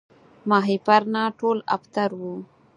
ماهیپر 0.49 1.01
نه 1.13 1.23
ټول 1.39 1.57
ابتر 1.75 2.09
وو 2.19 2.35